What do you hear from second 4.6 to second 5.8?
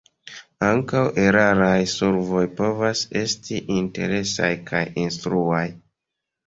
kaj instruaj.